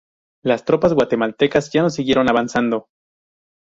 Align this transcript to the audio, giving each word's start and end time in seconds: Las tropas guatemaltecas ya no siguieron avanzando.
Las 0.43 0.65
tropas 0.65 0.95
guatemaltecas 0.95 1.71
ya 1.71 1.83
no 1.83 1.91
siguieron 1.91 2.27
avanzando. 2.27 2.87